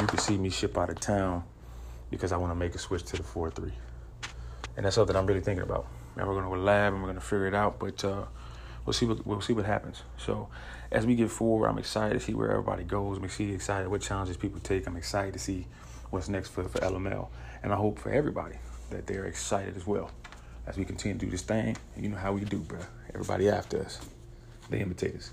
you 0.00 0.06
can 0.06 0.18
see 0.18 0.36
me 0.36 0.50
ship 0.50 0.76
out 0.76 0.90
of 0.90 1.00
town 1.00 1.44
because 2.10 2.32
I 2.32 2.36
want 2.36 2.50
to 2.50 2.56
make 2.56 2.74
a 2.74 2.78
switch 2.78 3.04
to 3.04 3.16
the 3.16 3.22
four 3.22 3.50
three, 3.50 3.72
and 4.76 4.84
that's 4.84 4.96
something 4.96 5.16
I'm 5.16 5.26
really 5.26 5.40
thinking 5.40 5.64
about. 5.64 5.86
And 6.16 6.26
we're 6.26 6.34
going 6.34 6.44
to 6.44 6.50
go 6.50 6.60
lab 6.60 6.92
and 6.92 7.02
we're 7.02 7.08
going 7.08 7.20
to 7.20 7.26
figure 7.26 7.46
it 7.46 7.54
out, 7.54 7.78
but. 7.78 8.04
Uh, 8.04 8.24
we'll 8.84 8.94
see 8.94 9.06
what 9.06 9.26
we'll 9.26 9.40
see 9.40 9.52
what 9.52 9.66
happens. 9.66 10.02
So 10.16 10.48
as 10.90 11.06
we 11.06 11.14
get 11.14 11.30
forward, 11.30 11.68
I'm 11.68 11.78
excited 11.78 12.14
to 12.14 12.20
see 12.20 12.34
where 12.34 12.50
everybody 12.50 12.84
goes. 12.84 13.18
I'm 13.18 13.24
excited 13.24 13.88
what 13.88 14.00
challenges 14.00 14.36
people 14.36 14.60
take. 14.60 14.86
I'm 14.86 14.96
excited 14.96 15.32
to 15.34 15.38
see 15.38 15.66
what's 16.10 16.28
next 16.28 16.48
for, 16.48 16.64
for 16.64 16.78
LML. 16.80 17.28
And 17.62 17.72
I 17.72 17.76
hope 17.76 17.98
for 17.98 18.10
everybody 18.10 18.56
that 18.90 19.06
they're 19.06 19.26
excited 19.26 19.76
as 19.76 19.86
well 19.86 20.10
as 20.66 20.76
we 20.76 20.84
continue 20.84 21.18
to 21.18 21.24
do 21.24 21.30
this 21.30 21.42
thing. 21.42 21.76
You 21.96 22.08
know 22.08 22.16
how 22.16 22.32
we 22.32 22.40
do, 22.40 22.58
bro. 22.58 22.80
Everybody 23.14 23.48
after 23.48 23.80
us. 23.80 24.00
They 24.68 24.80
imitate 24.80 25.16
us. 25.16 25.30